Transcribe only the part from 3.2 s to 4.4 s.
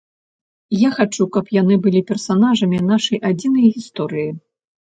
адзінай гісторыі.